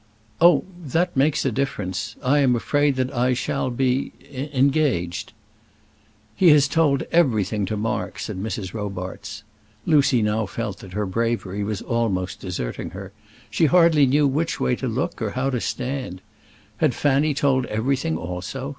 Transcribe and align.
"Oh; 0.41 0.63
that 0.83 1.15
makes 1.15 1.45
a 1.45 1.51
difference. 1.51 2.15
I 2.23 2.39
am 2.39 2.55
afraid 2.55 2.95
that 2.95 3.13
I 3.13 3.33
shall 3.35 3.69
be 3.69 4.13
engaged." 4.33 5.31
"He 6.35 6.49
has 6.49 6.67
told 6.67 7.03
everything 7.11 7.67
to 7.67 7.77
Mark," 7.77 8.17
said 8.17 8.41
Mrs. 8.41 8.73
Robarts. 8.73 9.43
Lucy 9.85 10.23
now 10.23 10.47
felt 10.47 10.79
that 10.79 10.93
her 10.93 11.05
bravery 11.05 11.63
was 11.63 11.83
almost 11.83 12.39
deserting 12.39 12.89
her. 12.97 13.11
She 13.51 13.67
hardly 13.67 14.07
knew 14.07 14.27
which 14.27 14.59
way 14.59 14.75
to 14.77 14.87
look 14.87 15.21
or 15.21 15.29
how 15.33 15.51
to 15.51 15.61
stand. 15.61 16.23
Had 16.77 16.95
Fanny 16.95 17.35
told 17.35 17.67
everything 17.67 18.17
also? 18.17 18.69